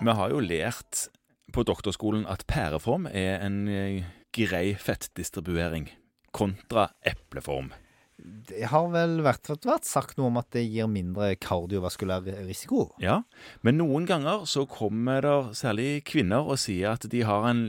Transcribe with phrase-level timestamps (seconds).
[0.00, 1.10] Vi har jo lært
[1.52, 5.90] på doktorskolen at pæreform er en eh, grei fettdistribuering
[6.32, 7.68] kontra epleform.
[8.16, 12.86] Det har vel vært, vært sagt noe om at det gir mindre kardiovaskulær risiko.
[13.00, 13.22] Ja,
[13.60, 17.64] men noen ganger så kommer det særlig kvinner og sier at de har en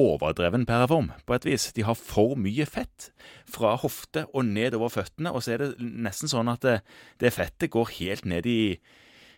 [0.00, 1.68] overdreven pæreform, på et vis.
[1.76, 3.12] De har for mye fett
[3.44, 6.78] fra hofte og nedover føttene, og så er det nesten sånn at det,
[7.20, 8.60] det fettet går helt ned i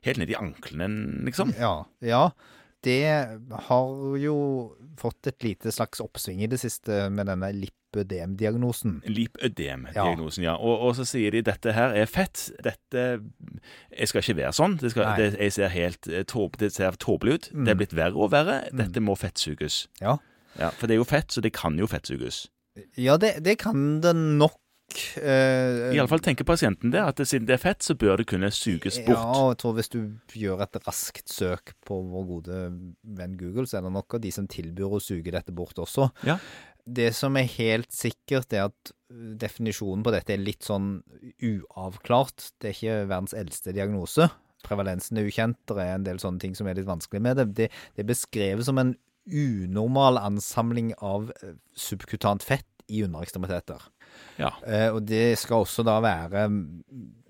[0.07, 0.89] helt ned i anklene,
[1.27, 1.55] liksom.
[1.61, 2.29] Ja, ja.
[2.87, 3.03] Det
[3.67, 4.37] har jo
[5.01, 9.01] fått et lite slags oppsving i det siste med denne lipødem-diagnosen.
[9.11, 10.55] Lipødem-diagnosen, ja.
[10.55, 12.47] Og, og, så sier de dette her er fett.
[12.65, 13.07] Dette
[13.91, 14.77] Jeg skal ikke være sånn.
[14.83, 16.11] Det, skal, det jeg ser helt
[16.61, 17.49] det ser tåpelig ut.
[17.53, 17.65] Mm.
[17.65, 18.61] Det er blitt verre og verre.
[18.71, 18.85] Mm.
[18.85, 19.87] Dette må fettsuges.
[20.03, 20.19] Ja.
[20.61, 20.71] ja.
[20.79, 22.47] For det er jo fett, så det kan jo fettsuges.
[23.01, 24.61] Ja, det, det kan det nok
[25.19, 28.99] Uh, Iallfall tenker pasienten det, at siden det er fett, så bør det kunne suges
[29.07, 29.19] bort.
[29.19, 30.01] Ja, og jeg tror hvis du
[30.39, 32.63] gjør et raskt søk på vår gode
[33.19, 36.09] venn Google, så er det nok av de som tilbyr å suge dette bort også.
[36.29, 36.39] Ja.
[36.87, 38.93] Det som er helt sikkert, er at
[39.43, 41.01] definisjonen på dette er litt sånn
[41.43, 42.53] uavklart.
[42.63, 44.29] Det er ikke verdens eldste diagnose.
[44.67, 47.51] Prevalensen er ukjent, det er en del sånne ting som er litt vanskelig med det.
[47.59, 48.95] Det, det beskrevet som en
[49.27, 51.33] unormal ansamling av
[51.75, 53.83] subkutant fett i underekstremiteter.
[54.41, 54.53] Ja.
[54.67, 56.47] Eh, og det skal også da være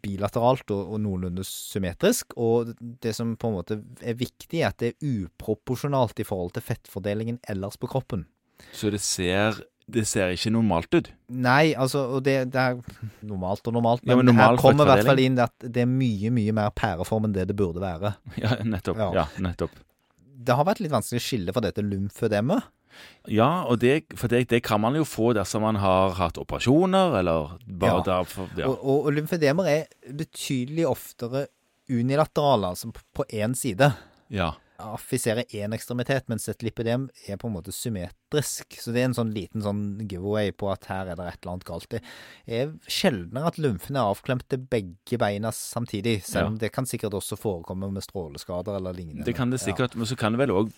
[0.07, 2.37] bilateralt og, og, noenlunde symmetrisk.
[2.39, 6.55] Og det som på en måte er viktig, er at det er uproporsjonalt i forhold
[6.57, 8.27] til fettfordelingen ellers på kroppen.
[8.73, 11.09] Så det ser det ser ikke normalt ut?
[11.31, 12.79] Nei, altså, og det, det er
[13.27, 14.03] normalt og normalt.
[14.03, 16.55] Men, ja, men normal her kommer i hvert fall inn at det er mye, mye
[16.57, 18.17] mer pæreform enn det det burde være.
[18.43, 18.99] Ja, nettopp.
[18.99, 19.11] Ja.
[19.21, 19.77] ja nettopp.
[20.47, 22.67] Det har vært litt vanskelig å skille fra dette lymfødemet.
[23.29, 27.19] Ja, og det, for det, det, kan man jo få dersom man har hatt operasjoner,
[27.21, 28.05] eller bare ja.
[28.13, 28.69] derfor ja.
[28.69, 31.47] Og, og, og lymfedemer er betydelig oftere
[31.91, 33.91] unilaterale, altså på én side.
[34.31, 38.77] Ja affiserer én ekstremitet, mens et lipidem er på en måte symmetrisk.
[38.81, 41.57] Så det er en sånn liten sånn giveaway på at her er det et eller
[41.57, 41.89] annet galt.
[41.93, 42.03] Det
[42.47, 46.67] er sjeldnere at lymfen er avklemt til begge beina samtidig, selv om ja.
[46.67, 49.27] det kan sikkert også forekomme med stråleskader eller lignende.
[49.27, 50.03] Det kan det sikkert, ja.
[50.03, 50.75] men så kan det vel òg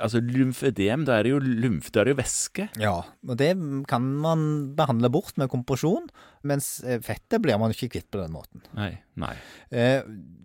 [0.00, 2.66] Altså lymfødem, da er det jo lymf, da er det jo væske.
[2.80, 2.92] Ja,
[3.26, 3.50] og det
[3.90, 4.44] kan man
[4.78, 6.06] behandle bort med kompresjon,
[6.46, 8.62] mens eh, fettet blir man ikke kvitt på den måten.
[8.76, 9.34] Nei, nei.
[9.70, 10.00] Eh,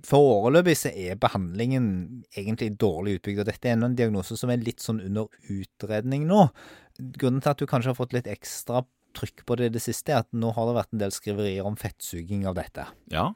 [0.05, 1.87] Foreløpig så er behandlingen
[2.35, 6.47] egentlig dårlig utbygd, og dette er en diagnose som er litt sånn under utredning nå.
[7.19, 8.83] Grunnen til at du kanskje har fått litt ekstra
[9.15, 11.67] trykk på det i det siste, er at nå har det vært en del skriverier
[11.67, 12.83] om fettsuging av dette.
[13.13, 13.29] Ja.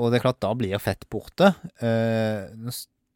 [0.00, 1.52] Og det er klart, da blir fett borte.
[1.84, 2.48] Eh,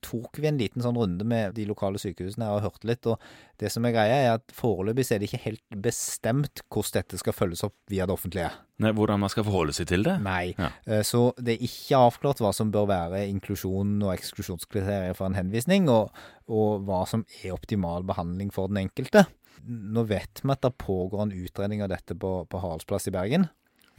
[0.02, 3.06] tok vi en liten sånn runde med de lokale sykehusene og hørte litt.
[3.06, 3.22] og
[3.60, 7.36] Det som er greia, er at foreløpig er det ikke helt bestemt hvordan dette skal
[7.36, 8.50] følges opp via det offentlige.
[8.82, 10.16] Nei, Hvordan man skal forholde seg til det?
[10.24, 10.54] Nei.
[10.58, 10.72] Ja.
[10.86, 15.38] Eh, så det er ikke avklart hva som bør være inklusjon og eksklusjonskriterier for en
[15.38, 16.10] henvisning, og,
[16.50, 19.28] og hva som er optimal behandling for den enkelte.
[19.62, 23.46] Nå vet vi at det pågår en utredning av dette på, på Haraldsplass i Bergen.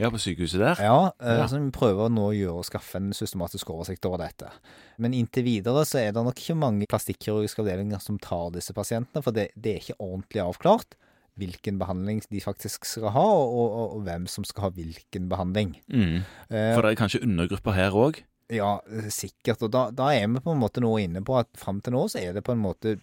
[0.01, 0.79] Ja, på sykehuset der?
[0.81, 1.43] Ja, ja.
[1.43, 4.49] så som prøver nå å gjøre skaffe en systematisk oversikt over dette.
[5.01, 9.21] Men inntil videre så er det nok ikke mange plastikkirurgiske avdelinger som tar disse pasientene,
[9.25, 10.97] for det, det, er ikke ordentlig avklart
[11.39, 15.77] hvilken behandling de faktisk skal ha, og, og, og hvem som skal ha hvilken behandling.
[15.89, 16.21] Mm.
[16.49, 18.21] Eh, for det er kanskje undergrupper her òg?
[18.53, 18.75] Ja,
[19.13, 19.63] sikkert.
[19.65, 22.05] Og da, da, er vi på en måte nå inne på at fram til nå
[22.11, 22.97] så er det på en måte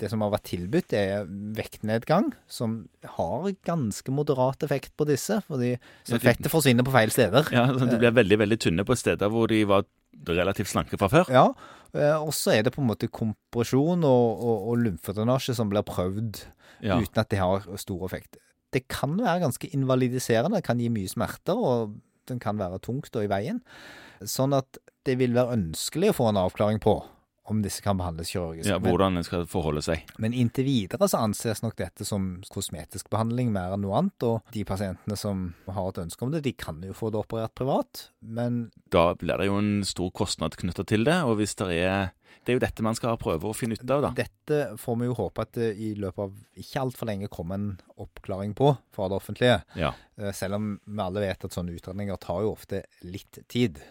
[0.00, 2.82] det som har vært tilbudt, er vektnedgang, som
[3.16, 5.40] har ganske moderat effekt på disse.
[5.46, 5.74] fordi
[6.08, 7.50] fettet forsvinner på feil steder.
[7.54, 9.86] Ja, De blir veldig veldig tynne på steder hvor de var
[10.28, 11.32] relativt slanke fra før.
[11.32, 11.46] Ja,
[11.94, 15.86] eh, og så er det på en måte kompresjon og, og, og lymfedrenasje som blir
[15.86, 16.44] prøvd
[16.84, 16.98] ja.
[16.98, 18.40] uten at det har stor effekt.
[18.74, 21.96] Det kan være ganske invalidiserende, det kan gi mye smerter, og
[22.30, 23.62] den kan være tungt og i veien.
[24.22, 24.78] Sånn at
[25.08, 27.00] det vil være ønskelig å få en avklaring på
[27.50, 28.68] om disse kan behandles kirurgisk.
[28.70, 30.06] Ja, Hvordan en skal forholde seg.
[30.22, 34.28] Men inntil videre så anses nok dette som kosmetisk behandling mer enn noe annet.
[34.28, 37.54] Og de pasientene som har et ønske om det, de kan jo få det operert
[37.58, 41.70] privat, men Da blir det jo en stor kostnad knytta til det, og hvis det
[41.80, 42.10] er
[42.40, 44.10] det er jo dette man skal prøve å finne ut av, da.
[44.16, 47.68] Dette får vi jo håpe at det i løpet av ikke altfor lenge kommer en
[48.00, 49.58] oppklaring på fra det offentlige.
[49.76, 49.92] Ja.
[50.16, 53.82] Eh, selv om vi alle vet at sånne utredninger tar jo ofte litt tid.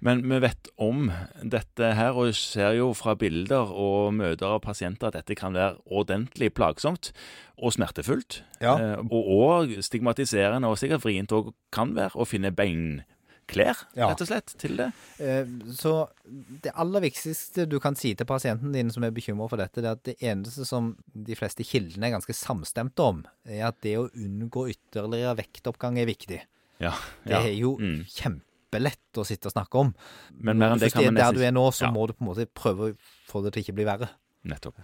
[0.00, 1.10] Men vi vet om
[1.42, 5.78] dette her, og ser jo fra bilder og møter av pasienter at dette kan være
[5.86, 7.12] ordentlig plagsomt
[7.60, 8.42] og smertefullt.
[8.62, 8.74] Ja.
[8.76, 14.10] Eh, og, og stigmatiserende, og sikkert vrient òg kan være å finne beinklær, ja.
[14.10, 14.90] rett og slett, til det.
[15.22, 15.94] Eh, så
[16.64, 19.90] det aller viktigste du kan si til pasienten din som er bekymra for dette, det
[19.90, 23.98] er at det eneste som de fleste kildene er ganske samstemte om, er at det
[24.00, 26.44] å unngå ytterligere vektoppgang er viktig.
[26.80, 26.94] Ja,
[27.28, 27.42] ja.
[27.42, 27.98] Det er jo mm.
[28.08, 29.92] kjempe kjempelett å sitte og snakke om.
[30.40, 31.90] Men mer enn det kan man er der du er nå, så Ja.
[31.90, 32.96] må du på en måte prøve å
[33.28, 34.08] få det til ikke bli verre.
[34.44, 34.76] Nettopp.